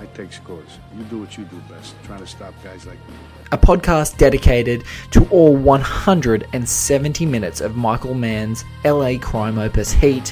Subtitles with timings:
[0.00, 0.78] I take scores.
[0.96, 3.14] You do what you do best, trying to stop guys like me.
[3.52, 10.30] A podcast dedicated to all 170 minutes of Michael Mann's LA crime opus Heat,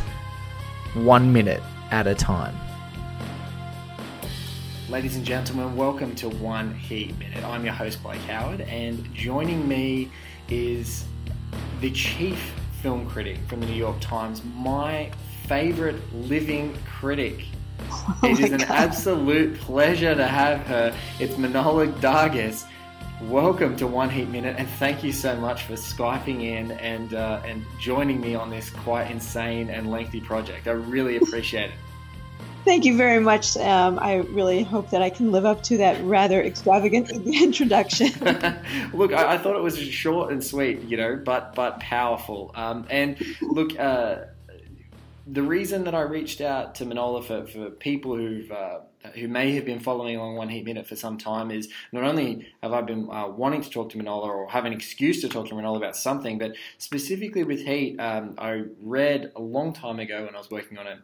[0.94, 2.56] one minute at a time.
[4.88, 7.44] Ladies and gentlemen, welcome to One Heat Minute.
[7.44, 10.10] I'm your host, Blake Howard, and joining me
[10.48, 11.04] is
[11.82, 15.10] the chief film critic from the New York Times, my
[15.46, 17.44] favorite living critic.
[18.22, 20.96] it is an absolute pleasure to have her.
[21.18, 22.64] It's Manohla Dargis.
[23.22, 27.42] Welcome to One Heat Minute, and thank you so much for skyping in and uh,
[27.44, 30.68] and joining me on this quite insane and lengthy project.
[30.68, 31.76] I really appreciate it.
[32.64, 33.56] Thank you very much.
[33.56, 38.10] Um, I really hope that I can live up to that rather extravagant introduction.
[38.92, 42.52] look, I, I, thought it was short and sweet, you know, but but powerful.
[42.54, 44.26] Um, and look, uh,
[45.30, 48.80] the reason that I reached out to Manohla for, for people who've uh,
[49.14, 52.48] who may have been following along One Heat Minute for some time is not only
[52.62, 55.48] have I been uh, wanting to talk to Manohla or have an excuse to talk
[55.48, 60.24] to Manohla about something, but specifically with Heat, um, I read a long time ago
[60.24, 60.98] when I was working on it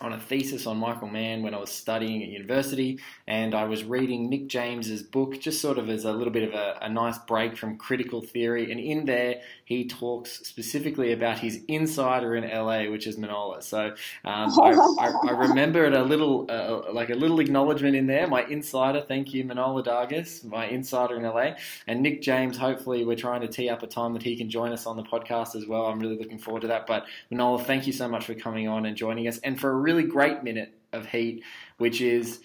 [0.00, 3.84] on a thesis on Michael Mann when I was studying at university, and I was
[3.84, 7.18] reading Nick James's book just sort of as a little bit of a, a, nice
[7.18, 8.70] break from critical theory.
[8.70, 13.62] And in there, he talks specifically about his insider in LA, which is Manohla.
[13.62, 18.06] So um, I, I, I, remember it a little, uh, like a little acknowledgement in
[18.06, 18.26] there.
[18.26, 21.52] My insider, thank you, Manohla Dargis, my insider in LA,
[21.86, 22.56] and Nick James.
[22.56, 25.02] Hopefully, we're trying to tee up a time that he can join us on the
[25.02, 25.86] podcast as well.
[25.86, 26.86] I'm really looking forward to that.
[26.86, 29.76] But Manohla, thank you so much for coming on and joining us, and for a
[29.82, 31.42] really great minute of Heat,
[31.78, 32.40] which is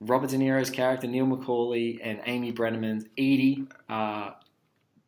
[0.00, 4.30] Robert De Niro's character Neil McCauley and Amy Brenneman's Edie uh,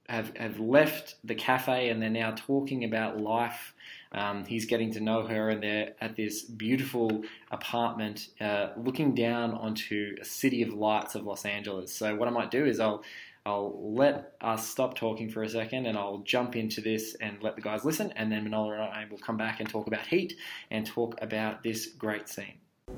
[0.08, 3.74] have have left the cafe and they're now talking about life.
[4.12, 9.54] Um, he's getting to know her, and they're at this beautiful apartment, uh, looking down
[9.54, 11.92] onto a city of lights of Los Angeles.
[11.92, 13.02] So what I might do is I'll
[13.46, 17.56] I'll let us stop talking for a second and I'll jump into this and let
[17.56, 20.32] the guys listen, and then Manohla and I will come back and talk about Heat
[20.70, 22.54] and talk about this great scene.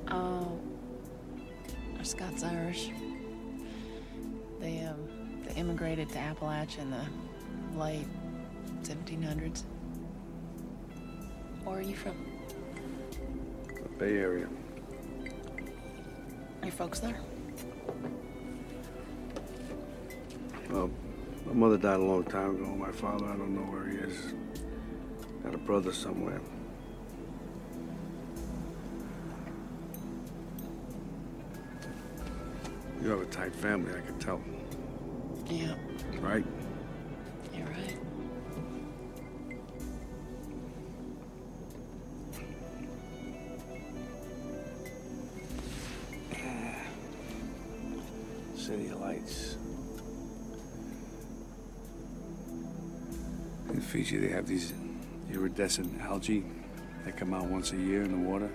[0.09, 0.57] Oh,
[1.99, 2.91] uh, Scots Irish.
[4.61, 5.09] They, um,
[5.43, 8.07] they immigrated to Appalachia in the late
[8.83, 9.63] 1700s.
[11.65, 12.15] Where are you from?
[13.67, 14.47] The Bay Area.
[16.63, 17.19] Your folks there?
[20.69, 20.89] Well,
[21.45, 22.65] my mother died a long time ago.
[22.75, 24.33] My father, I don't know where he is.
[25.43, 26.41] Got a brother somewhere.
[33.01, 34.41] You have a tight family, I can tell.
[35.49, 35.75] Yeah.
[36.19, 36.45] Right?
[54.47, 54.73] Have these
[55.29, 56.45] iridescent algae
[57.03, 58.49] that come out once a year in the water.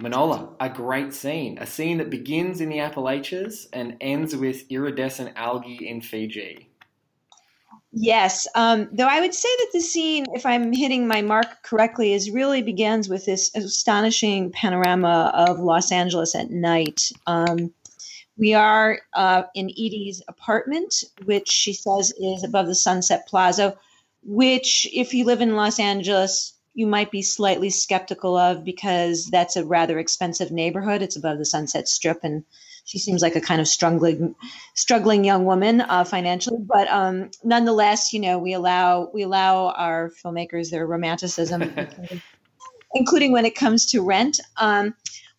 [0.00, 1.58] Manohla, a great scene.
[1.58, 6.68] A scene that begins in the Appalachians and ends with iridescent algae in Fiji.
[7.90, 12.12] Yes, um, though I would say that the scene, if I'm hitting my mark correctly,
[12.12, 17.10] is really begins with this astonishing panorama of Los Angeles at night.
[17.26, 17.74] Um,
[18.36, 23.76] we are uh, in Edie's apartment, which she says is above the Sunset Plaza,
[24.22, 29.56] which, if you live in Los Angeles, you might be slightly skeptical of because that's
[29.56, 31.02] a rather expensive neighborhood.
[31.02, 32.44] It's above the Sunset Strip, and
[32.84, 34.34] she seems like a kind of struggling,
[34.74, 36.58] struggling young woman uh, financially.
[36.60, 41.62] But um, nonetheless, you know, we allow we allow our filmmakers their romanticism,
[42.94, 44.40] including, when it comes to rent.
[44.56, 44.94] Um,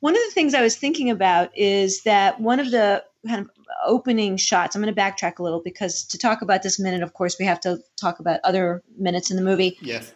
[0.05, 3.49] one of the things I was thinking about is that one of the kind of
[3.87, 4.75] opening shots.
[4.75, 7.45] I'm going to backtrack a little because to talk about this minute, of course, we
[7.45, 9.77] have to talk about other minutes in the movie.
[9.81, 10.13] Yes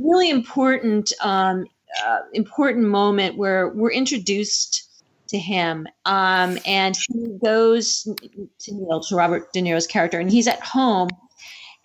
[0.00, 1.66] really important um,
[2.04, 4.90] uh, important moment where we're introduced
[5.28, 8.02] to him um, and he goes
[8.58, 11.08] to Neil to Robert De Niro's character and he's at home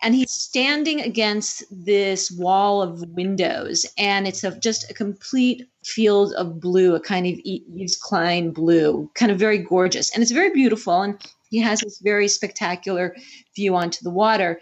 [0.02, 6.34] and he's standing against this wall of windows and it's a, just a complete field
[6.34, 10.14] of blue a kind of Yves Klein blue kind of very gorgeous.
[10.14, 13.16] And it's very beautiful and he has this very spectacular
[13.56, 14.62] view onto the water.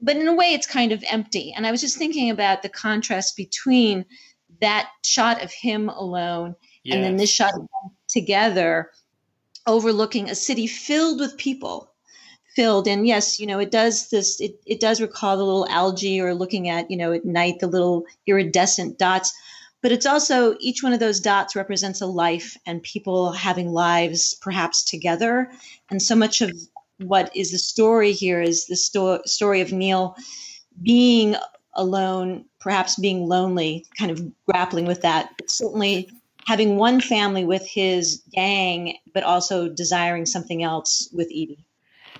[0.00, 1.52] But in a way, it's kind of empty.
[1.56, 4.04] And I was just thinking about the contrast between
[4.60, 6.54] that shot of him alone
[6.90, 8.90] and then this shot of them together
[9.66, 11.93] overlooking a city filled with people
[12.54, 12.88] filled.
[12.88, 16.34] And yes you know it does this it, it does recall the little algae or
[16.34, 19.32] looking at you know at night the little iridescent dots.
[19.82, 24.34] But it's also each one of those dots represents a life and people having lives
[24.40, 25.50] perhaps together.
[25.90, 26.52] And so much of
[26.98, 30.16] what is the story here is the sto- story of neil
[30.82, 31.36] being
[31.74, 35.30] alone perhaps being lonely kind of grappling with that.
[35.36, 36.08] But certainly
[36.46, 41.64] having one family with his gang but also desiring something else with edie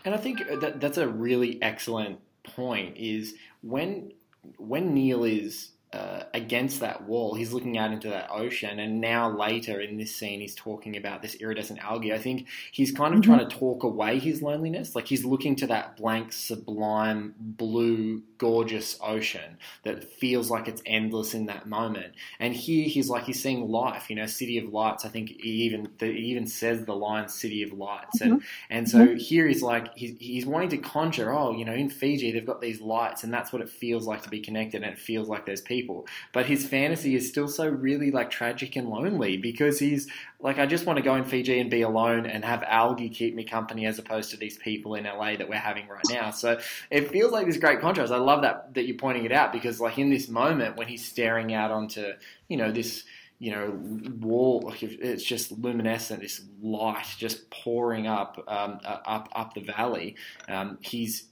[0.04, 2.96] And I think that that's a really excellent point.
[2.96, 4.12] Is when
[4.58, 9.30] when Neil is uh, against that wall, he's looking out into that ocean, and now
[9.30, 12.12] later in this scene, he's talking about this iridescent algae.
[12.12, 13.22] I think he's kind of Mm-hmm.
[13.22, 18.98] trying to talk away his loneliness, like he's looking to that blank, sublime, blue, gorgeous
[19.00, 22.14] ocean that feels like it's endless in that moment.
[22.40, 24.10] And here, he's like he's seeing life.
[24.10, 25.04] You know, city of lights.
[25.04, 28.88] I think he even the, he even says the line "city of lights," and and
[28.88, 31.32] so here he's like he's, he's wanting to conjure.
[31.32, 34.22] Oh, you know, in Fiji they've got these lights, and that's what it feels like
[34.22, 35.83] to be connected, and it feels like there's people.
[36.32, 40.08] But his fantasy is still so really like tragic and lonely because he's
[40.40, 43.34] like, I just want to go in Fiji and be alone and have algae keep
[43.34, 46.30] me company as opposed to these people in LA that we're having right now.
[46.30, 46.58] So
[46.90, 48.12] it feels like this great contrast.
[48.12, 51.04] I love that that you're pointing it out because like in this moment when he's
[51.04, 52.12] staring out onto
[52.48, 53.04] you know this
[53.38, 53.78] you know,
[54.20, 54.62] wall.
[54.64, 60.16] Like it's just luminescent, this light just pouring up, um, up, up the valley.
[60.48, 61.24] Um, he's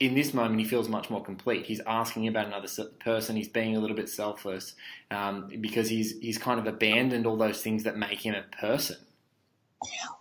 [0.00, 1.66] in this moment, he feels much more complete.
[1.66, 2.68] He's asking about another
[3.00, 3.36] person.
[3.36, 4.74] He's being a little bit selfless
[5.10, 8.96] um, because he's he's kind of abandoned all those things that make him a person.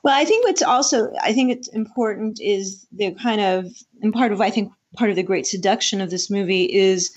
[0.04, 3.72] Well, I think what's also I think it's important is the kind of
[4.02, 7.16] and part of I think part of the great seduction of this movie is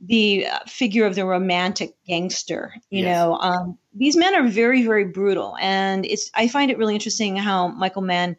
[0.00, 2.72] the uh, figure of the romantic gangster.
[2.88, 3.18] You Yes.
[3.18, 7.36] know, um, these men are very very brutal, and it's I find it really interesting
[7.36, 8.36] how Michael Mann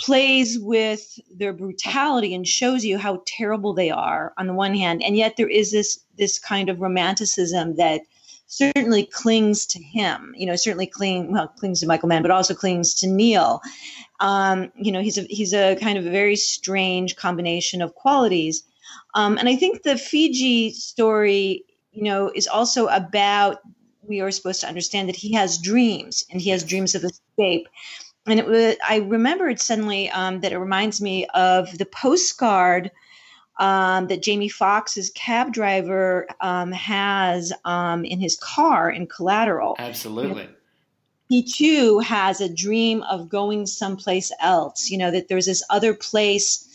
[0.00, 5.02] plays with their brutality and shows you how terrible they are on the one hand,
[5.02, 8.00] and yet there is this this kind of romanticism that
[8.46, 10.34] certainly clings to him.
[10.36, 13.60] You know, certainly cling well clings to Michael Mann, but also clings to Neil.
[14.20, 18.62] Um, you know, he's a he's a kind of a very strange combination of qualities.
[19.14, 23.58] Um, and I think the Fiji story, you know, is also about
[24.02, 27.68] we are supposed to understand that he has dreams and he has dreams of escape.
[28.26, 32.90] And it was, I remembered suddenly um, that it reminds me of the postcard
[33.60, 39.76] um, that Jamie Foxx's cab driver um, has um, in his car in Collateral.
[39.78, 40.48] Absolutely.
[41.28, 44.90] He too has a dream of going someplace else.
[44.90, 46.66] You know that there's this other place,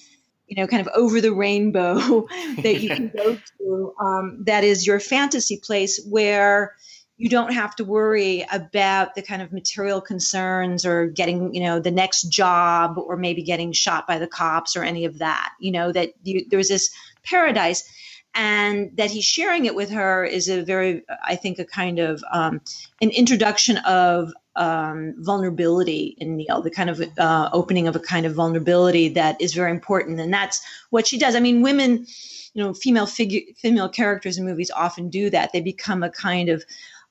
[0.47, 2.27] you know, kind of over the rainbow
[2.61, 3.93] that you can go to.
[3.99, 6.75] Um, that is your fantasy place where
[7.17, 11.79] you don't have to worry about the kind of material concerns or getting you know
[11.79, 15.71] the next job or maybe getting shot by the cops or any of that you
[15.71, 16.89] know that you, there's this
[17.23, 17.89] paradise.
[18.37, 22.21] And that he's sharing it with her is a very i think a kind of
[22.33, 22.59] um,
[23.01, 28.25] an introduction of um, vulnerability in neil the kind of uh, opening of a kind
[28.25, 30.19] of vulnerability that is very important.
[30.19, 31.33] And that's what she does.
[31.33, 32.05] I mean women
[32.55, 35.53] you know female figure female characters in movies often do that.
[35.53, 36.65] They become a kind of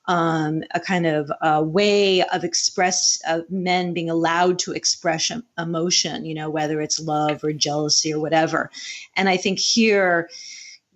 [0.06, 6.24] um, a kind of uh, way of express of men being allowed to express emotion,
[6.24, 8.70] you know, whether it's love or jealousy or whatever.
[9.16, 10.28] And I think here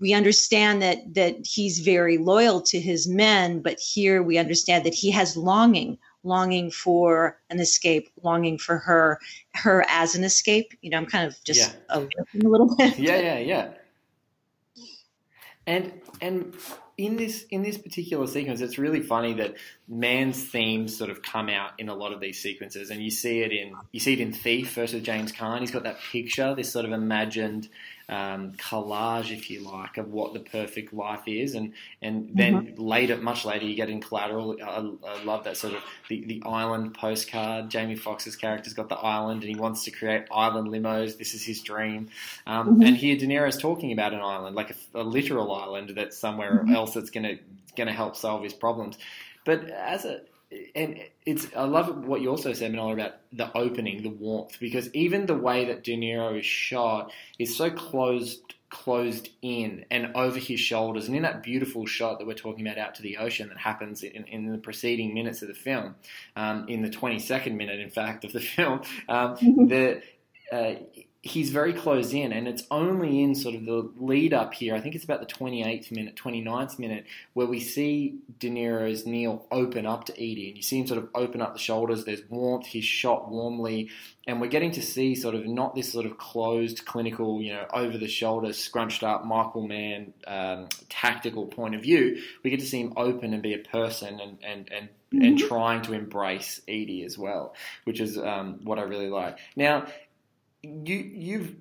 [0.00, 4.94] we understand that that he's very loyal to his men, but here we understand that
[4.94, 9.18] he has longing, longing for an escape, longing for her,
[9.54, 10.72] her as an escape.
[10.82, 11.78] You know, I'm kind of just Yeah.
[11.88, 12.98] a little bit.
[12.98, 13.68] yeah, yeah, yeah.
[15.66, 16.54] And and
[16.98, 19.54] in this in this particular sequence, it's really funny that
[19.88, 23.40] Mann's themes sort of come out in a lot of these sequences, and you see
[23.40, 25.60] it in you see it in Thief versus James Caan.
[25.60, 27.68] He's got that picture, this sort of imagined
[28.10, 33.16] um, collage, if you like, of what the perfect life is, and and then later,
[33.16, 34.56] much later, you get in Collateral.
[34.62, 37.70] I, I love that sort of the, the island postcard.
[37.70, 41.16] Jamie Foxx's character's got the island, and he wants to create island limos.
[41.16, 42.08] This is his dream.
[42.46, 46.18] Um, And here, De Niro's talking about an island, like a, a literal island that's
[46.18, 47.38] somewhere else that's going to
[47.76, 48.98] going to help solve his problems.
[49.44, 50.20] But as a
[50.74, 54.92] and it's I love what you also said, Manohla, about the opening, the warmth, because
[54.94, 60.38] even the way that De Niro is shot is so closed closed in and over
[60.38, 63.48] his shoulders and in that beautiful shot that we're talking about out to the ocean
[63.48, 65.94] that happens in, in the preceding minutes of the film
[66.36, 69.36] um, in the 22nd minute in fact of the film um,
[69.68, 70.02] the
[70.52, 70.74] uh,
[71.22, 74.74] he's very close in, and it's only in sort of the lead up here.
[74.74, 79.44] I think it's about the 28th minute, 29th minute, where we see De Niro's Neil
[79.50, 82.04] open up to Edie, and you see him sort of open up the shoulders.
[82.04, 82.66] There's warmth.
[82.66, 83.90] He's shot warmly,
[84.28, 87.66] and we're getting to see sort of not this sort of closed, clinical, you know,
[87.72, 92.22] over the shoulder, scrunched up Michael Mann um, tactical point of view.
[92.44, 94.88] We get to see him open and be a person, and and and.
[95.10, 95.24] Mm-hmm.
[95.24, 99.38] And trying to embrace Edie as well, which is um, what I really like.
[99.56, 99.86] Now,
[100.84, 101.56] you you've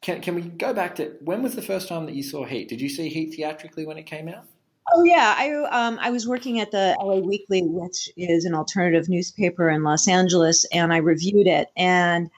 [0.00, 2.68] can can we go back to when was the first time that you saw Heat?
[2.68, 4.46] Did you see Heat theatrically when it came out?
[4.92, 9.08] Oh yeah, I um I was working at the LA Weekly, which is an alternative
[9.08, 11.68] newspaper in Los Angeles, and I reviewed it.
[11.76, 12.30] And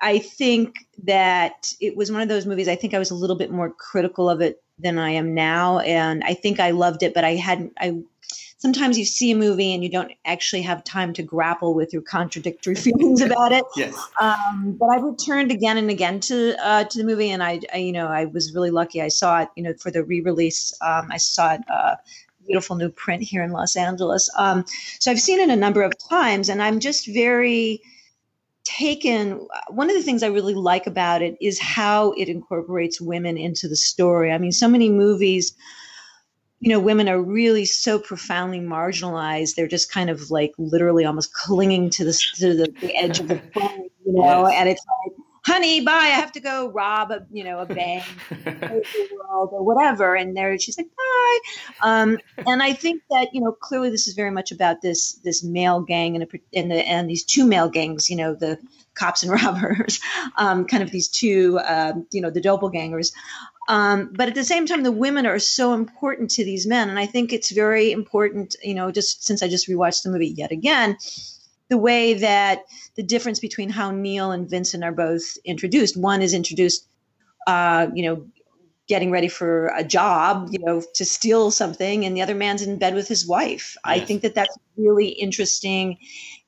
[0.00, 2.68] I think that it was one of those movies.
[2.68, 5.78] I think I was a little bit more critical of it than I am now,
[5.78, 7.72] and I think I loved it, but I hadn't.
[7.78, 8.02] I
[8.64, 12.00] sometimes you see a movie and you don't actually have time to grapple with your
[12.00, 13.64] contradictory feelings about it.
[13.76, 13.94] Yes.
[14.20, 17.78] Um, but I returned again and again to uh, to the movie, and I, I,
[17.78, 19.02] you know, I was really lucky.
[19.02, 20.72] I saw it, you know, for the re-release.
[20.80, 21.60] Um, I saw it.
[21.68, 21.96] Uh,
[22.46, 24.28] beautiful new print here in Los Angeles.
[24.36, 24.66] Um,
[24.98, 27.80] so I've seen it a number of times, and I'm just very
[28.64, 29.46] taken.
[29.68, 33.68] One of the things I really like about it is how it incorporates women into
[33.68, 34.32] the story.
[34.32, 35.54] I mean, so many movies
[36.64, 39.54] you know, women are really so profoundly marginalized.
[39.54, 43.28] They're just kind of like literally almost clinging to the to the, the edge of
[43.28, 44.48] the phone, you know.
[44.48, 44.54] Yes.
[44.58, 45.13] And it's like,
[45.44, 45.92] honey, bye.
[45.92, 50.14] I have to go rob a you know a bank world or whatever.
[50.14, 51.38] And there, she's like, bye.
[51.82, 55.42] Um, and I think that you know clearly this is very much about this this
[55.42, 58.10] male gang and a, and the and these two male gangs.
[58.10, 58.58] You know the
[58.94, 60.00] cops and robbers,
[60.36, 63.12] um, kind of these two, um, you know, the doppelgangers.
[63.68, 66.90] Um, but at the same time, the women are so important to these men.
[66.90, 70.28] And I think it's very important, you know, just since I just rewatched the movie
[70.28, 70.98] yet again,
[71.70, 75.96] the way that the difference between how Neil and Vincent are both introduced.
[75.96, 76.86] One is introduced,
[77.46, 78.26] uh, you know,
[78.86, 82.78] getting ready for a job, you know, to steal something, and the other man's in
[82.78, 83.76] bed with his wife.
[83.82, 85.96] I think that that's really interesting.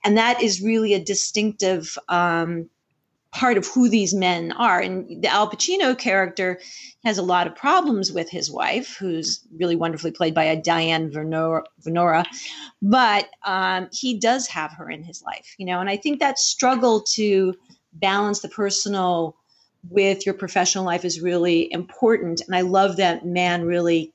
[0.04, 2.68] And that is really a distinctive um,
[3.36, 4.80] part of who these men are.
[4.80, 6.58] And the Al Pacino character
[7.04, 11.10] has a lot of problems with his wife, who's really wonderfully played by a Diane
[11.10, 12.24] Venora,
[12.80, 15.80] but um, he does have her in his life, you know.
[15.80, 17.54] And I think that struggle to
[17.92, 19.36] balance the personal
[19.90, 22.40] with your professional life is really important.
[22.46, 24.14] And I love that Mann really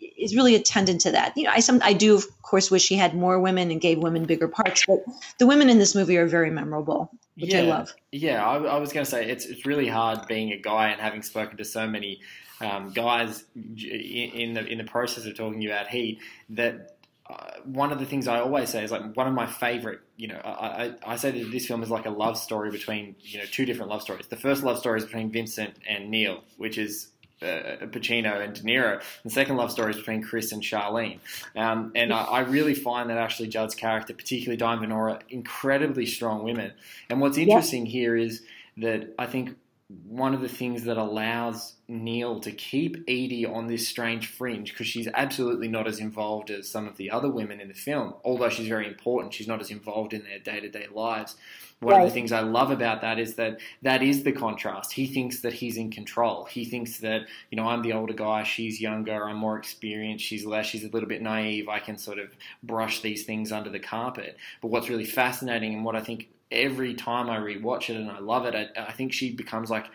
[0.00, 1.36] is really attendant to that.
[1.36, 3.98] You know, I some I do of course wish he had more women and gave
[3.98, 5.00] women bigger parts, but
[5.38, 7.94] the women in this movie are very memorable, which I love.
[8.12, 11.00] Yeah, I, I was going to say it's it's really hard being a guy and
[11.00, 12.20] having spoken to so many
[12.60, 16.92] um, guys in the in the process of talking about Heat that.
[17.28, 19.98] Uh, one of the things I always say is like one of my favorite.
[20.16, 23.16] You know, I, I, I say that this film is like a love story between
[23.18, 24.28] you know two different love stories.
[24.28, 27.08] The first love story is between Vincent and Neil, which is
[27.42, 29.02] uh, Pacino and De Niro.
[29.24, 31.18] The second love story is between Chris and Charlene.
[31.54, 36.42] Um, and I, I really find that Ashley Judd's character, particularly Diane Venora, incredibly strong
[36.42, 36.72] women.
[37.10, 38.42] And what's interesting here is
[38.78, 39.56] that I think
[39.88, 44.88] one of the things that allows Neil to keep Edie on this strange fringe, because
[44.88, 48.48] she's absolutely not as involved as some of the other women in the film, although
[48.48, 51.36] she's very important, she's not as involved in their day to day lives.
[51.78, 54.92] One of the things I love about that is that that is the contrast.
[54.92, 56.46] He thinks that he's in control.
[56.46, 60.46] He thinks that, you know, I'm the older guy, she's younger, I'm more experienced, she's
[60.46, 63.78] less, she's a little bit naive, I can sort of brush these things under the
[63.78, 64.36] carpet.
[64.62, 68.20] But what's really fascinating and what I think every time I rewatch it and I
[68.20, 69.86] love it, I, I think she becomes like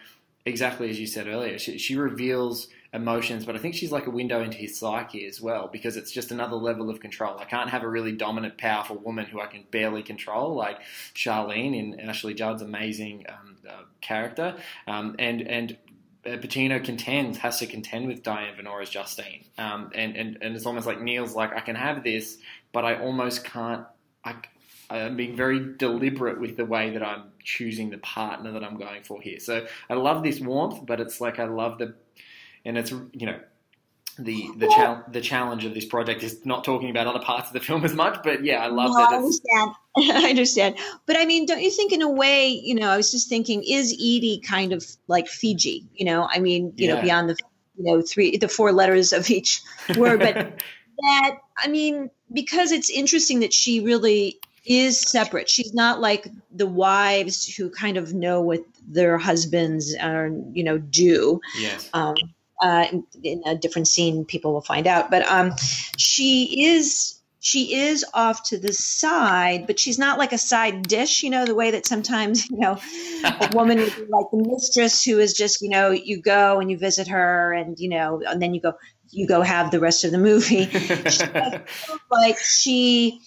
[0.45, 1.57] exactly as you said earlier.
[1.57, 5.39] She, she reveals emotions, but I think she's like a window into his psyche as
[5.39, 7.37] well because it's just another level of control.
[7.39, 10.79] I can't have a really dominant, powerful woman who I can barely control, like
[11.15, 14.55] Charlene in Ashley Judd's amazing um, uh, character,
[14.87, 15.77] um, and and.
[16.23, 20.67] Uh, Pacino contends, has to contend with Diane Venora's Justine, um, and, and and it's
[20.67, 22.37] almost like Neil's like I can have this,
[22.71, 23.87] but I almost can't.
[24.23, 24.35] I,
[24.99, 29.03] I'm being very deliberate with the way that I'm choosing the partner that I'm going
[29.03, 29.39] for here.
[29.39, 31.95] So I love this warmth, but it's like I love the,
[32.65, 33.39] and it's you know,
[34.19, 37.61] the the the challenge of this project is not talking about other parts of the
[37.61, 38.19] film as much.
[38.23, 39.11] But yeah, I love no, that.
[39.11, 39.71] I understand.
[39.97, 40.75] I understand.
[41.05, 43.63] But I mean, don't you think in a way, you know, I was just thinking,
[43.63, 45.87] is Edie kind of like Fiji?
[45.93, 47.37] You know, I mean, you know, beyond the
[47.77, 49.61] you know, three the four letters of each
[49.97, 55.49] word, but that I mean, because it's interesting that she really is separate.
[55.49, 60.77] She's not like the wives who kind of know what their husbands are, you know,
[60.77, 62.15] do yes, um,
[62.61, 62.85] uh,
[63.23, 65.09] in a different scene, people will find out.
[65.09, 65.53] But um,
[65.97, 71.23] she is she is off to the side, but she's not like a side dish,
[71.23, 72.79] you know, the way that sometimes, you know,
[73.23, 76.69] a woman would be like the mistress who is just, you know, you go and
[76.69, 78.73] you visit her and, you know, and then you go,
[79.09, 80.65] you go have the rest of the movie.
[82.11, 83.19] like she,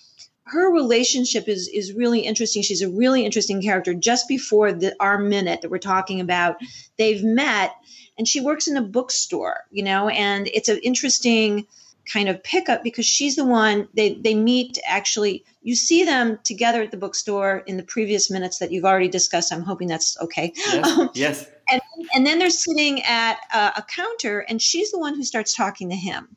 [0.54, 2.62] her relationship is is really interesting.
[2.62, 3.92] She's a really interesting character.
[3.92, 6.56] Just before the our minute that we're talking about,
[6.96, 7.74] they've met,
[8.16, 11.66] and she works in a bookstore, you know, and it's an interesting
[12.12, 16.82] kind of pickup because she's the one they they meet actually you see them together
[16.82, 20.52] at the bookstore in the previous minutes that you've already discussed i'm hoping that's okay
[20.54, 21.50] yes, um, yes.
[21.70, 21.80] and
[22.14, 25.88] and then they're sitting at a, a counter and she's the one who starts talking
[25.88, 26.28] to him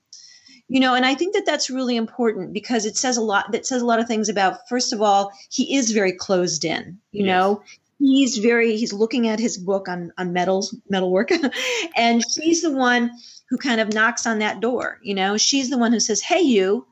[0.67, 3.65] you know and i think that that's really important because it says a lot that
[3.65, 7.25] says a lot of things about first of all he is very closed in you
[7.25, 7.27] yes.
[7.27, 7.63] know
[7.99, 11.31] he's very he's looking at his book on on metals metalwork
[11.95, 13.11] and she's the one
[13.49, 14.99] who kind of knocks on that door.
[15.01, 16.85] You know, she's the one who says, Hey, you,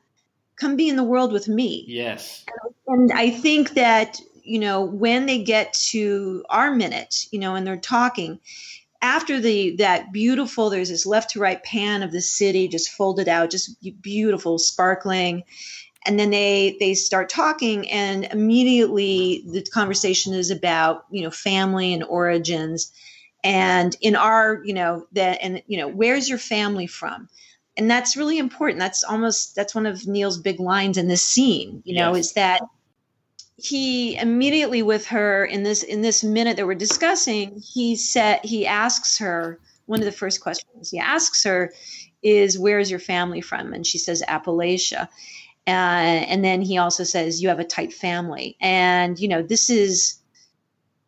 [0.56, 1.84] come be in the world with me.
[1.86, 2.44] Yes.
[2.86, 7.66] And I think that, you know, when they get to our minute, you know, and
[7.66, 8.40] they're talking,
[9.02, 13.28] after the that beautiful there's this left to right pan of the city just folded
[13.28, 15.44] out just beautiful sparkling.
[16.04, 21.92] And then they they start talking and immediately the conversation is about you know family
[21.92, 22.92] and origins.
[23.42, 27.28] And in our you know that and you know where's your family from?
[27.78, 28.78] And that's really important.
[28.78, 32.26] That's almost that's one of neil's big lines in this scene you know yes.
[32.26, 32.62] is that
[33.56, 38.66] he immediately with her in this in this minute that we're discussing he said he
[38.66, 41.72] asks her one of the first questions he asks her
[42.26, 43.72] is where's your family from?
[43.72, 45.08] And she says appalachia.
[45.66, 48.56] Uh, and then he also says you have a tight family.
[48.60, 50.20] And you know this is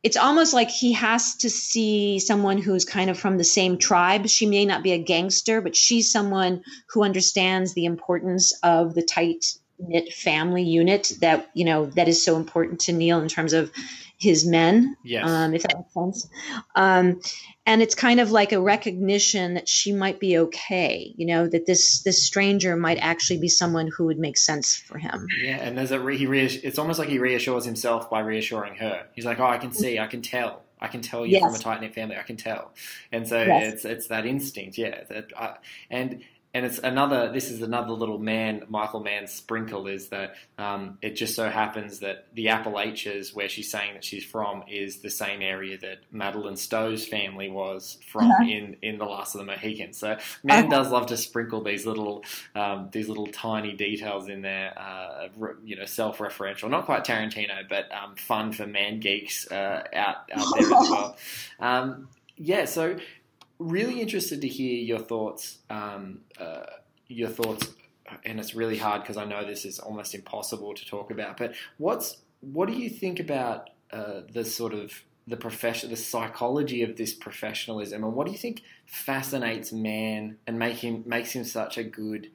[0.04, 4.28] it's almost like he has to see someone who's kind of from the same tribe.
[4.28, 9.02] She may not be a gangster, but she's someone who understands the importance of the
[9.02, 13.52] tight knit family unit that you know that is so important to Neil in terms
[13.52, 13.70] of
[14.18, 14.96] his men.
[15.04, 15.28] Yes.
[15.28, 16.28] Um, if that makes sense.
[16.74, 17.20] Um,
[17.66, 21.14] and it's kind of like a recognition that she might be okay.
[21.16, 24.98] You know that this this stranger might actually be someone who would make sense for
[24.98, 25.28] him.
[25.40, 28.76] Yeah, and there's a re- he reass- it's almost like he reassures himself by reassuring
[28.76, 29.06] her.
[29.14, 31.42] He's like, "Oh, I can see, I can tell." I can tell you yes.
[31.42, 32.16] from a tight knit family.
[32.16, 32.72] I can tell,
[33.10, 33.74] and so yes.
[33.74, 35.02] it's it's that instinct, yeah.
[35.08, 35.56] That, I,
[35.90, 36.22] and
[36.58, 37.30] and it's another.
[37.32, 42.00] This is another little man, Michael Mann sprinkle is that um, it just so happens
[42.00, 46.56] that the Appalachians, where she's saying that she's from, is the same area that Madeleine
[46.56, 48.42] Stowe's family was from uh-huh.
[48.42, 49.98] in, in the Last of the Mohicans.
[49.98, 52.24] So Mann does love to sprinkle these little
[52.56, 54.76] um, these little tiny details in there.
[54.76, 55.28] Uh,
[55.64, 60.46] you know, self-referential, not quite Tarantino, but um, fun for Mann geeks uh, out out
[60.58, 61.16] there as well.
[61.60, 62.96] Um, yeah, so
[63.58, 65.58] really interested to hear your thoughts.
[65.70, 66.66] Um, uh,
[67.08, 67.68] your thoughts,
[68.24, 71.36] and it's really hard because I know this is almost impossible to talk about.
[71.36, 74.92] But what's what do you think about uh, the sort of
[75.26, 80.58] the profession, the psychology of this professionalism, and what do you think fascinates Mann and
[80.58, 82.30] make him makes him such a good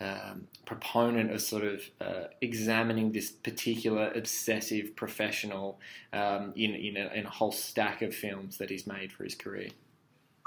[0.00, 5.80] um, proponent of sort of uh, examining this particular obsessive professional
[6.12, 9.34] um, in in a, in a whole stack of films that he's made for his
[9.34, 9.70] career.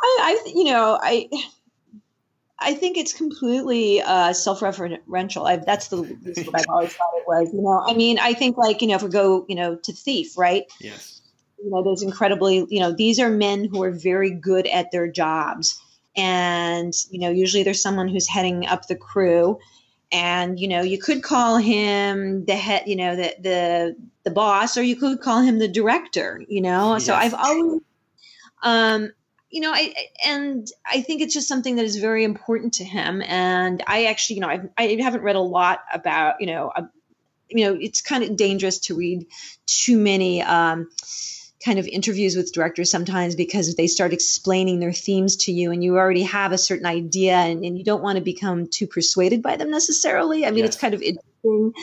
[0.02, 1.30] I, I you know, I.
[2.64, 5.48] I think it's completely uh, self-referential.
[5.48, 7.52] I've, that's the what I've always thought it was.
[7.52, 9.92] You know, I mean, I think like you know, if we go, you know, to
[9.92, 10.66] Thief, right?
[10.80, 11.22] Yes.
[11.58, 15.08] You know, there's incredibly, you know, these are men who are very good at their
[15.12, 15.82] jobs,
[16.16, 19.58] and you know, usually there's someone who's heading up the crew,
[20.12, 24.78] and you know, you could call him the head, you know, the the the boss,
[24.78, 26.44] or you could call him the director.
[26.48, 27.08] You know, yes.
[27.08, 27.82] so I've always
[28.62, 29.12] um,
[29.52, 29.94] you know, I
[30.26, 33.22] and I think it's just something that is very important to him.
[33.22, 36.84] And I actually, you know, I've, I haven't read a lot about, you know, uh,
[37.50, 39.28] you know, it's kind of dangerous to read
[39.66, 40.90] too many um,
[41.66, 45.84] kind of interviews with directors sometimes because they start explaining their themes to you, and
[45.84, 49.42] you already have a certain idea, and, and you don't want to become too persuaded
[49.42, 50.46] by them necessarily.
[50.46, 50.70] I mean, yes.
[50.70, 51.74] it's kind of interesting.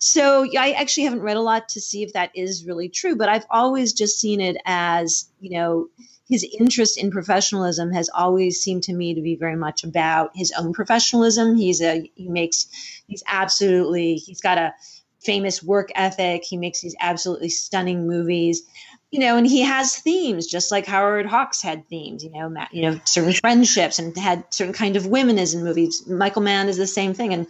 [0.00, 3.16] So yeah, I actually haven't read a lot to see if that is really true,
[3.16, 5.88] but I've always just seen it as, you know
[6.28, 10.52] his interest in professionalism has always seemed to me to be very much about his
[10.58, 11.56] own professionalism.
[11.56, 12.66] He's a he makes
[13.06, 14.74] he's absolutely he's got a
[15.20, 16.44] famous work ethic.
[16.44, 18.62] He makes these absolutely stunning movies.
[19.10, 22.82] You know, and he has themes just like Howard Hawks had themes, you know, you
[22.82, 26.06] know, certain friendships and had certain kind of women as in movies.
[26.06, 27.32] Michael Mann is the same thing.
[27.32, 27.46] And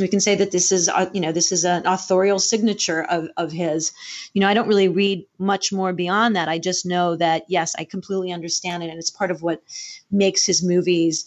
[0.00, 3.28] we can say that this is uh, you know this is an authorial signature of,
[3.36, 3.92] of his
[4.32, 7.74] you know i don't really read much more beyond that i just know that yes
[7.78, 9.62] i completely understand it and it's part of what
[10.10, 11.26] makes his movies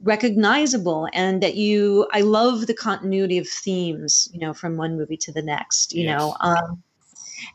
[0.00, 5.16] recognizable and that you i love the continuity of themes you know from one movie
[5.16, 6.20] to the next you Yes.
[6.20, 6.82] know um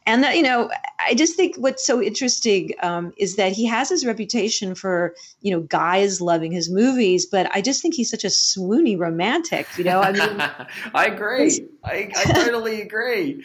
[0.06, 3.89] and that, you know i just think what's so interesting um, is that he has
[3.89, 8.24] his reputation for you know guys loving his movies but i just think he's such
[8.24, 10.41] a swoony romantic you know i mean
[10.94, 11.67] I agree.
[11.84, 13.44] I, I totally agree.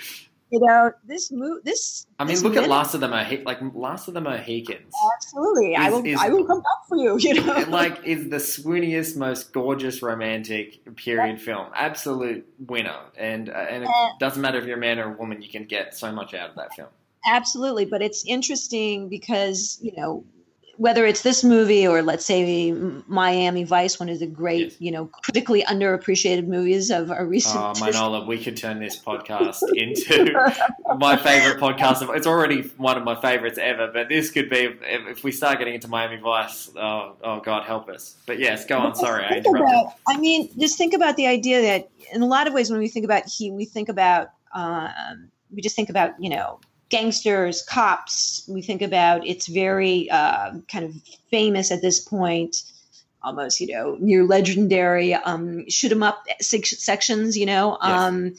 [0.50, 3.58] You know this move this I mean, this look at Last of the Mohi- like
[3.74, 4.94] Last of the Mohicans.
[5.16, 8.36] absolutely i will is- i will come back for you you know like is the
[8.36, 11.66] swooniest, most gorgeous romantic period film.
[11.74, 15.16] Absolute winner, and uh, and it Uh, doesn't matter if you're a man or a
[15.18, 15.42] woman.
[15.42, 16.88] You can get so much out of that film.
[17.28, 20.24] Absolutely, but it's interesting because you know
[20.78, 22.72] whether it's this movie or let's say
[23.06, 24.76] Miami Vice, one of the great Yes.
[24.78, 27.56] you know critically underappreciated movies of a recent.
[27.56, 30.32] Oh, Manohla, we could turn this podcast into
[30.98, 32.02] my favorite podcast.
[32.02, 35.58] Of, it's already one of my favorites ever, but this could be if, we start
[35.58, 36.70] getting into Miami Vice.
[36.76, 38.16] Oh, oh, God help us!
[38.26, 38.94] But yes, go on.
[38.94, 39.62] Sorry, I interrupted.
[39.62, 42.78] about- I mean, just think about the idea that in a lot of ways, when
[42.80, 47.62] we think about he, we think about um, we just think about you know gangsters,
[47.62, 48.44] cops.
[48.48, 50.94] We think about it's very uh, kind of
[51.30, 52.62] famous at this point,
[53.22, 57.36] almost you know near legendary um, shoot 'em up sections.
[57.36, 57.78] You know.
[57.82, 57.90] Yes.
[58.00, 58.34] Um,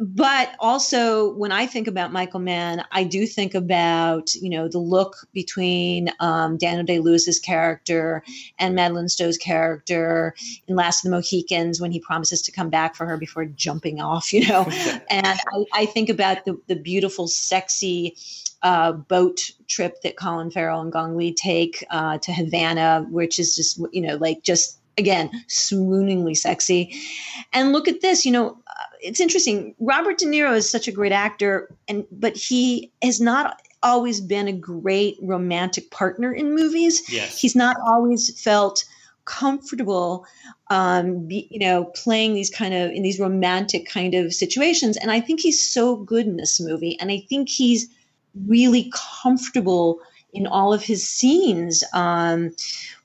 [0.00, 4.78] but also when I think about Michael Mann, I do think about you know the
[4.78, 8.24] look between um, Daniel Day Lewis's character
[8.58, 10.34] and Madeleine Stowe's character
[10.66, 14.00] in Last of the Mohicans when he promises to come back for her before jumping
[14.00, 14.62] off, you know.
[15.10, 18.16] and I, I think about the, the beautiful, sexy
[18.62, 23.56] uh, boat trip that Colin Farrell and Gong Li take uh, to Havana, which is
[23.56, 26.94] just, you know, like just again, swooningly sexy.
[27.52, 29.74] And look at this, you know, uh, it's interesting.
[29.80, 34.48] Robert De Niro is such a great actor, and but he has not always been
[34.48, 37.40] a great romantic partner in movies Yes.
[37.40, 38.84] he's not always felt
[39.24, 40.24] comfortable
[40.70, 45.10] um be, you know playing these kind of in these romantic kind of situations and
[45.10, 47.88] i think he's so good in this movie and i think he's
[48.46, 50.00] really comfortable
[50.32, 52.50] in all of his scenes um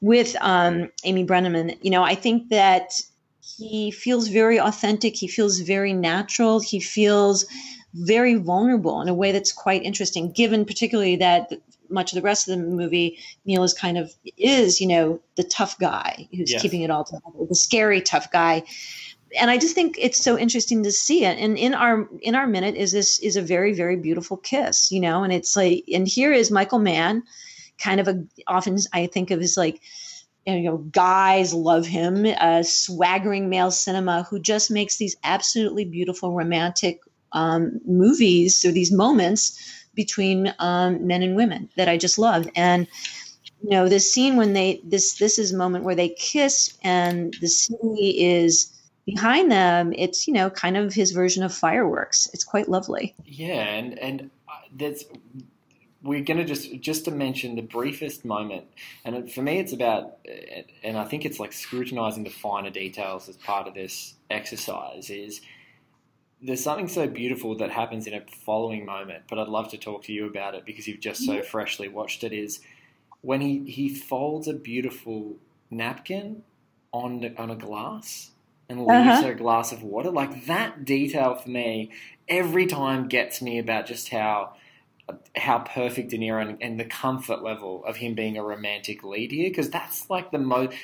[0.01, 1.77] with um amy brenneman.
[1.81, 3.01] You know i think that
[3.57, 5.15] he feels very authentic.
[5.15, 6.59] He feels very natural.
[6.59, 7.45] He feels
[7.93, 11.51] very vulnerable in a way that's quite interesting given particularly that
[11.89, 15.43] much of the rest of the movie neil is kind of is you know the
[15.43, 18.61] tough guy who's keeping it all together the scary tough guy
[19.39, 21.37] and i just think it's so interesting to see it.
[21.37, 24.99] And in our in our minute is this is a very very beautiful kiss you
[24.99, 27.23] know and it's like and here is michael mann
[27.77, 29.81] kind of a often i think of as like
[30.45, 36.33] you know guys love him uh, swaggering male cinema who just makes these absolutely beautiful
[36.33, 36.99] romantic
[37.33, 42.87] um, movies or these moments between um, men and women that i just loved and
[43.61, 47.35] you know this scene when they this this is a moment where they kiss and
[47.41, 48.71] the scene is
[49.07, 53.63] behind them it's you know kind of his version of fireworks it's quite lovely Yeah,
[53.63, 55.05] and and uh, that's
[56.03, 58.65] we're going to just just to mention the briefest moment,
[59.03, 60.17] and for me, it's about,
[60.83, 65.09] and I think it's like scrutinizing the finer details as part of this exercise.
[65.09, 65.41] Is
[66.41, 70.03] there's something so beautiful that happens in a following moment, but I'd love to talk
[70.03, 72.33] to you about it because you've just so freshly watched it.
[72.33, 72.59] Is
[73.21, 75.37] when he he folds a beautiful
[75.71, 76.43] napkin
[76.93, 78.31] on the, on a glass
[78.69, 79.21] and leaves Uh-huh.
[79.23, 80.09] her a glass of water.
[80.11, 81.91] Like that detail for me
[82.27, 84.53] every time gets me about just how
[85.37, 89.31] how perfect De Niro and, and the comfort level of him being a romantic lead
[89.31, 90.75] here because that's like the most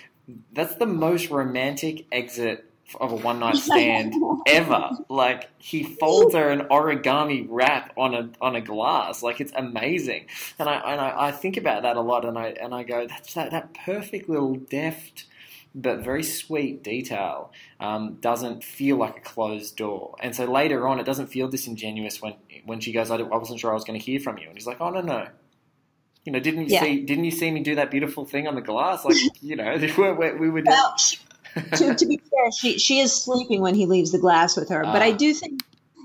[0.54, 2.64] that's the most romantic exit
[3.02, 4.14] of a one night stand
[4.48, 4.92] ever.
[5.10, 9.22] Like he folds her an origami wrap on a on a glass.
[9.22, 10.28] Like it's amazing.
[10.58, 13.06] And I and I, I think about that a lot and I and I go,
[13.08, 15.26] that's that, that perfect little deft
[15.76, 20.16] but very sweet detail um, doesn't feel like a closed door.
[20.22, 22.34] And so later on, it doesn't feel disingenuous when
[22.66, 24.56] when she goes, "I, I wasn't sure I was going to hear from you," and
[24.58, 25.28] he's like, "Oh no, no."
[26.26, 26.82] You know, didn't you Yeah.
[26.84, 27.02] see?
[27.02, 29.04] Didn't you see me do that beautiful thing on the glass?
[29.04, 30.96] Like, you know, we were, we were well
[31.76, 34.84] to, to be fair she she is sleeping when he leaves the glass with her
[34.86, 35.16] but i Ah.
[35.16, 35.62] do think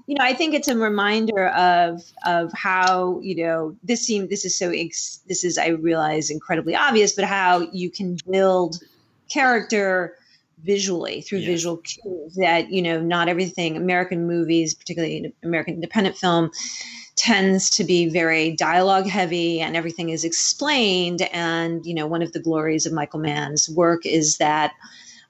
[0.06, 4.44] you know i think it's a reminder of of how you know this seem this
[4.44, 8.80] is so this is i realize incredibly obvious but how you can build
[9.28, 10.16] character
[10.62, 11.46] visually through Yes.
[11.46, 16.50] visual cues that you know not everything american movies particularly american independent film
[17.14, 22.32] tends to be very dialogue heavy and everything is explained and you know one of
[22.32, 24.72] the glories of michael mann's work is that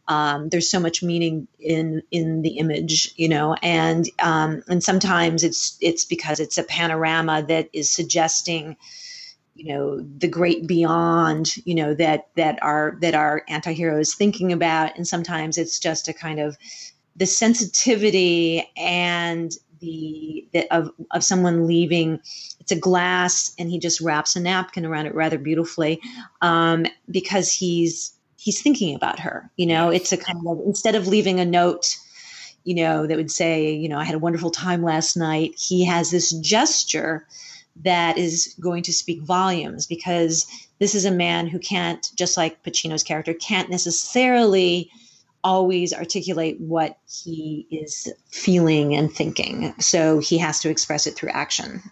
[0.07, 5.45] um, there's so much meaning in in the image you know and um, and sometimes
[5.45, 8.77] it's it's because it's a panorama that is suggesting
[9.59, 14.53] you know the great beyond you know that that our that our anti-hero is thinking
[14.53, 14.97] about.
[14.97, 16.57] And sometimes it's just a kind of
[17.17, 22.21] the sensitivity and the, the of, of someone leaving
[22.61, 26.01] it's a glass and he just wraps a napkin around it rather beautifully
[26.41, 29.91] um, because he's he's thinking about her you know?
[29.91, 31.97] It's a kind of instead of leaving a note
[32.65, 35.85] you know that would say you know i had a wonderful time last night he
[35.85, 37.27] has this gesture
[37.85, 40.47] that is going to speak volumes because
[40.79, 44.91] this is a man who can't just like pacino's character can't necessarily
[45.45, 49.75] always articulate what he is feeling and thinking.
[49.81, 51.83] So he has to express it through action.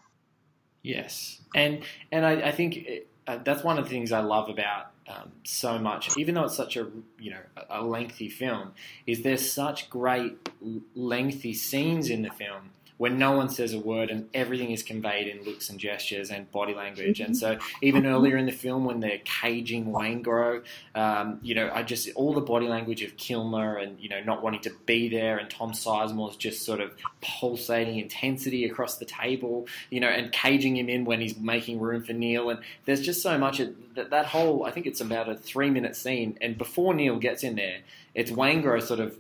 [0.83, 2.87] Yes, and and I, I think
[3.27, 6.57] uh, that's one of the things I love about um, so much, even though it's
[6.57, 8.72] such a you know a lengthy film,
[9.07, 10.49] is there's such great
[10.94, 15.27] lengthy scenes in the film when no one says a word and everything is conveyed
[15.29, 17.21] in looks and gestures and body language.
[17.21, 20.63] And so even earlier in the film when they're caging Waingro,
[20.95, 24.43] um, you know, I just all the body language of Kilmer and you know not
[24.43, 29.67] wanting to be there, and Tom Sizemore's just sort of pulsating intensity across the table,
[29.91, 32.51] you know, and caging him in when he's making room for Neil.
[32.51, 33.61] And there's just so much
[33.95, 34.65] that that whole.
[34.65, 37.81] I think it's about a three minute scene, and before Neil gets in there,
[38.15, 39.19] it's Waingro sort of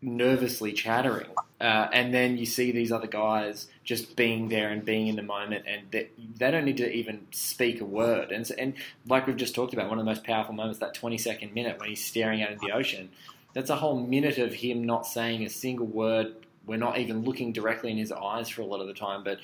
[0.00, 1.28] nervously chattering.
[1.62, 5.22] Uh, and then you see these other guys just being there and being in the
[5.22, 8.32] moment, and they, they don't need to even speak a word.
[8.32, 8.74] And, so, and
[9.06, 11.78] like we've just talked about, one of the most powerful moments, that 20 second minute
[11.78, 13.10] when he's staring out into the ocean,
[13.54, 16.34] that's a whole minute of him not saying a single word.
[16.66, 19.38] We're not even looking directly in his eyes for a lot of the time, but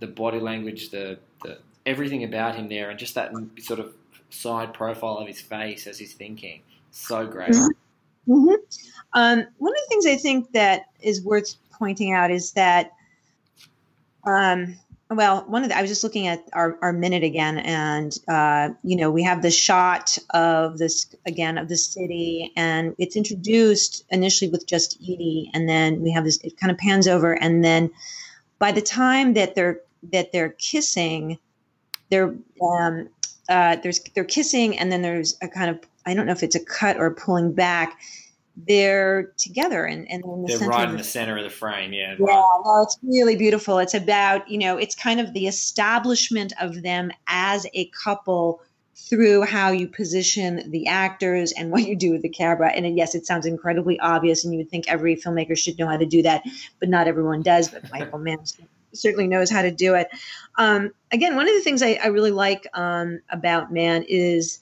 [0.00, 3.94] the body language, the, the everything about him there, and just that sort of
[4.28, 7.52] side profile of his face as he's thinking, so great.
[8.28, 8.54] Mm-hmm.
[9.12, 12.92] Um, one of the things I think that is worth pointing out is that,
[14.24, 14.76] um,
[15.10, 18.68] well, one of the, I was just looking at our, our minute again, and uh,
[18.84, 24.04] you know we have the shot of this again of the city, and it's introduced
[24.10, 26.38] initially with just Edie, and then we have this.
[26.44, 27.90] It kind of pans over, and then
[28.60, 29.80] by the time that they're
[30.12, 31.38] that they're kissing,
[32.10, 33.08] they're um,
[33.48, 36.54] uh, there's they're kissing, and then there's a kind of I don't know if it's
[36.54, 37.98] a cut or pulling back
[38.56, 41.92] they're together and, and in the they're right in the, the center of the frame
[41.92, 42.14] yeah.
[42.18, 43.78] Yeah no, it's really beautiful.
[43.78, 48.60] It's about you know it's kind of the establishment of them as a couple
[48.94, 52.70] through how you position the actors and what you do with the camera.
[52.70, 55.96] And yes it sounds incredibly obvious and you would think every filmmaker should know how
[55.96, 56.42] to do that
[56.78, 58.38] but not everyone does but michael mann
[58.92, 60.08] certainly knows how to do it.
[60.58, 64.59] Um, again one of the things i, I really like um, about mann is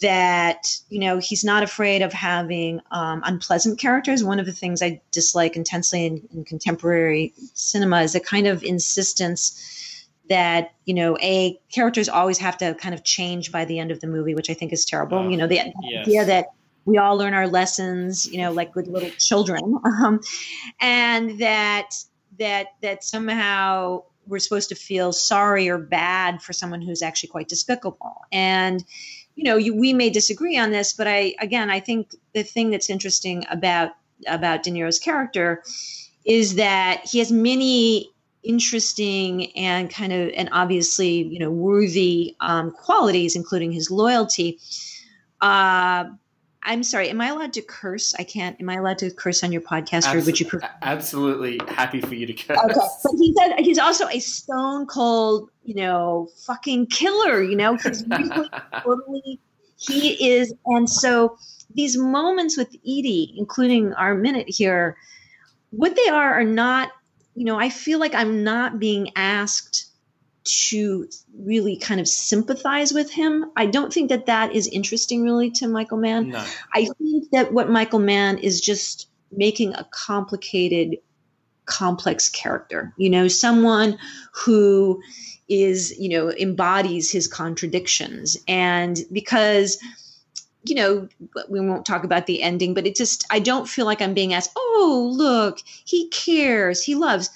[0.00, 4.22] that you know he's not afraid of having um, unpleasant characters.
[4.22, 8.62] One of the things i dislike intensely in, in, contemporary cinema is the kind of
[8.62, 13.90] insistence that you know a characters always have to kind of change by the end
[13.90, 15.18] of the movie which i think is terrible.
[15.18, 16.06] Uh, you know the yes.
[16.06, 16.46] idea that
[16.84, 19.60] we all learn our lessons you know like good little children.
[19.84, 20.20] Um,
[20.80, 21.90] and that
[22.38, 27.48] that that somehow we're supposed to feel sorry or bad for someone who's actually quite
[27.48, 28.22] despicable.
[28.30, 28.84] And
[29.38, 32.70] you know, you, we may disagree on this, but I again, I think the thing
[32.70, 33.92] that's interesting about
[34.26, 35.62] about De Niro's character
[36.24, 38.10] is that he has many
[38.42, 44.58] interesting and kind of and obviously you know worthy um, qualities, including his loyalty.
[45.40, 46.06] Uh,
[46.62, 47.08] I'm sorry.
[47.08, 48.14] Am I allowed to curse?
[48.18, 48.60] I can't.
[48.60, 50.46] Am I allowed to curse on your podcast, Absol- or would you?
[50.46, 52.58] Prefer- absolutely happy for you to curse.
[52.58, 57.42] Okay, but he said he's also a stone cold, you know, fucking killer.
[57.42, 58.48] You know, he's really
[58.82, 59.40] totally.
[59.76, 61.38] He is, and so
[61.74, 64.96] these moments with Edie, including our minute here,
[65.70, 66.90] what they are are not.
[67.34, 69.87] You know, I feel like I'm not being asked
[70.48, 71.08] to
[71.38, 73.50] really kind of sympathize with him.
[73.56, 76.30] I don't think that that is interesting really to Michael Mann.
[76.30, 76.44] No.
[76.74, 80.98] I think that what Michael Mann is just making a complicated,
[81.66, 82.94] complex character.
[82.96, 83.98] You know, someone
[84.32, 85.02] who
[85.48, 88.36] is, you know, embodies his contradictions.
[88.46, 89.78] And because
[90.64, 91.08] you know,
[91.48, 94.34] we won't talk about the ending, but it just, I don't feel like I'm being
[94.34, 97.30] asked, oh, look, he cares, he loves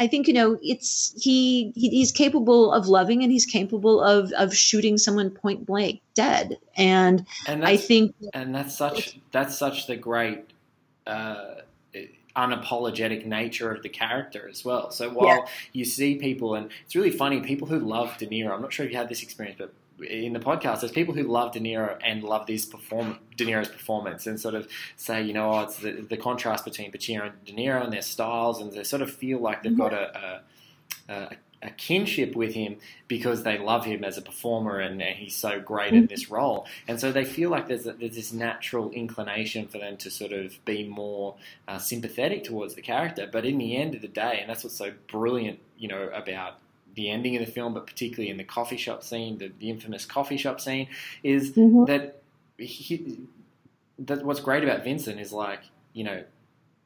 [0.00, 4.32] I think you know it's he, he, he's capable of loving and he's capable of
[4.32, 9.86] of shooting someone point blank dead and, and I think and that's such that's such
[9.86, 10.50] the great
[11.06, 11.54] uh,
[12.36, 14.90] unapologetic nature of the character as well.
[14.90, 15.46] So while yeah.
[15.72, 18.52] you see people and it's really funny people who love De Niro.
[18.52, 21.22] I'm not sure if you had this experience, but in the podcast, there's people who
[21.22, 25.32] love De Niro and love this perform De Niro's performance, and sort of say, you
[25.32, 28.72] know, oh, it's the, the contrast between Pacino and De Niro and their styles, and
[28.72, 30.42] they sort of feel like they've got a,
[31.08, 32.76] a, a, a kinship with him
[33.08, 36.66] because they love him as a performer and he's so great in this role.
[36.86, 40.32] And so they feel like there's, a, there's this natural inclination for them to sort
[40.32, 43.28] of be more uh, sympathetic towards the character.
[43.30, 46.58] But in the end of the day, and that's what's so brilliant, you know, about
[46.94, 50.04] the ending of the film, but particularly in the coffee shop scene, the, the infamous
[50.06, 50.88] coffee shop scene,
[51.22, 51.86] is Mhm.
[51.86, 52.22] that
[52.58, 53.18] he,
[53.98, 55.60] that what's great about Vincent is like,
[55.92, 56.22] you know,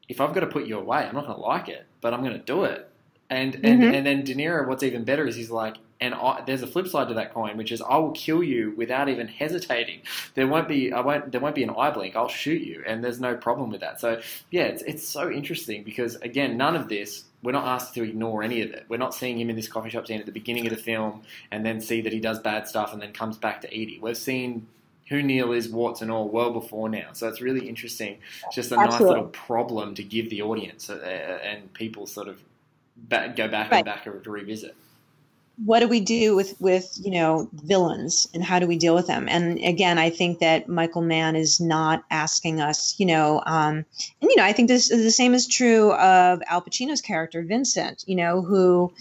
[0.08, 2.20] if I've got to put you away, I'm not going to like it, but I'm
[2.22, 2.88] going to do it.
[3.30, 3.94] And and, Mhm.
[3.94, 6.86] and then De Niro, what's even better is he's like, and I, there's a flip
[6.86, 10.00] side to that coin, which is I will kill you without even hesitating.
[10.34, 12.16] There won't be I won't there won't be an eye blink.
[12.16, 14.00] I'll shoot you, and there's no problem with that.
[14.00, 17.24] So yeah, it's it's so interesting because again, none of this.
[17.42, 18.86] We're not asked to ignore any of it.
[18.88, 21.22] We're not seeing him in this coffee shop scene at the beginning of the film
[21.52, 24.00] and then see that he does bad stuff and then comes back to Edie.
[24.02, 24.66] We've seen
[25.08, 27.10] who Neil is, warts and all, well before now.
[27.12, 28.18] So it's really interesting.
[28.46, 32.40] It's just a nice little problem to give the audience uh, and people sort of
[32.98, 33.78] back, go back Right.
[33.78, 34.74] and back to revisit.
[35.64, 39.06] what do we do with with you know villains and how do we deal with
[39.08, 43.84] them and again i think that michael mann is not asking us you know um
[44.22, 48.04] and you know i think this the same is true of al pacino's character vincent
[48.06, 48.92] you know who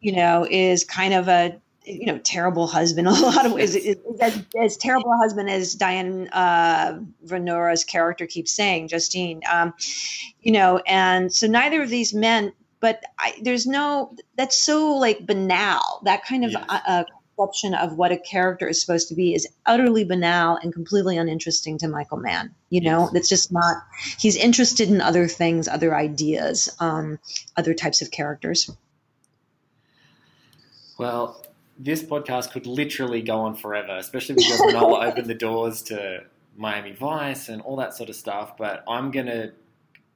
[0.00, 3.74] you know is kind of a you know terrible husband in a lot of ways
[3.76, 9.40] is, is as, as terrible a husband as diane uh Venora's character keeps saying justine
[9.50, 9.72] um
[10.42, 15.26] you know and so neither of these men but I, there's no that's so like
[15.26, 16.64] banal that kind of Yes.
[16.68, 17.04] uh,
[17.36, 21.78] conception of what a character is supposed to be is utterly banal and completely uninteresting
[21.78, 23.14] to michael mann you know Yes.
[23.14, 23.76] it's just not
[24.18, 27.18] he's interested in other things other ideas um,
[27.56, 28.68] other types of characters
[30.98, 31.44] Well,
[31.78, 36.24] this podcast could literally go on forever, especially because Manohla opened the doors to
[36.56, 38.56] Miami Vice and all that sort of stuff.
[38.56, 39.52] But I'm going to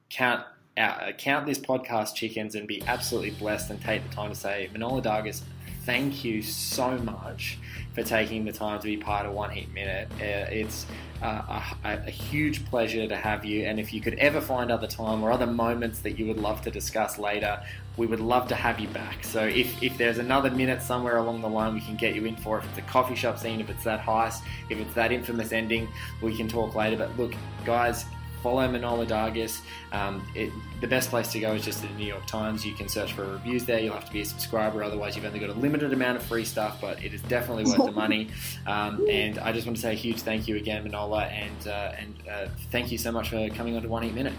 [0.09, 0.43] count
[0.75, 5.03] count this podcast chickens and be absolutely blessed and take the time to say, Manohla
[5.03, 5.41] Dargis,
[5.85, 7.57] thank you so much
[7.93, 10.07] for taking the time to be part of One Heat Minute.
[10.13, 10.85] Uh, it's
[11.21, 13.65] uh, a, a huge pleasure to have you.
[13.65, 16.61] And if you could ever find other time or other moments that you would love
[16.63, 17.61] to discuss later,
[17.97, 19.23] we would love to have you back.
[19.23, 22.35] So if, if there's another minute somewhere along the line we can get you in
[22.37, 25.51] for, if it's a coffee shop scene, if it's that heist, if it's that infamous
[25.51, 25.87] ending,
[26.21, 26.97] we can talk later.
[26.97, 28.05] But look, guys,
[28.43, 29.61] follow Manohla Dargis.
[29.91, 30.51] Um, it,
[30.81, 32.65] the best place to go is just the New York Times.
[32.65, 33.79] You can search for reviews there.
[33.79, 36.45] You'll have to be a subscriber, otherwise you've only got a limited amount of free
[36.45, 36.79] stuff.
[36.81, 38.27] But it is definitely worth the money.
[38.67, 41.91] Um, and I just want to say a huge thank you again, Manohla, and uh,
[41.97, 44.33] and uh, thank you so much for coming on to One Heat Minute.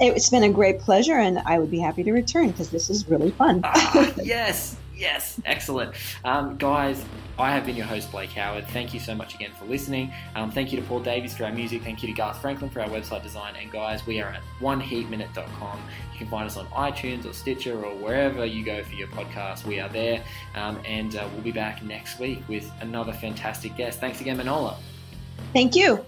[0.00, 3.08] it's been a great pleasure and i would be happy to return because this is
[3.08, 5.94] really fun Ah, yes, yes, excellent.
[6.24, 7.04] Um, guys,
[7.38, 8.66] I have been your host, Blake Howard.
[8.68, 10.12] Thank you so much again for listening.
[10.34, 11.82] Um, thank you to Paul Davies for our music.
[11.82, 13.54] Thank you to Garth Franklin for our website design.
[13.60, 15.80] And guys, we are at oneheatminute.com.
[16.12, 19.64] You can find us on iTunes or Stitcher or wherever you go for your podcast.
[19.64, 20.22] We are there.
[20.54, 24.00] Um, and uh, we'll be back next week with another fantastic guest.
[24.00, 24.76] Thanks again, Manohla.
[25.52, 26.04] thank you